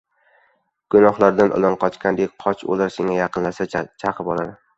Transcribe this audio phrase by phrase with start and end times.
[0.95, 4.59] •Gunohlardan ilondan qochgandek qoch— ular senga yaqinlashsa, chaqib oladi.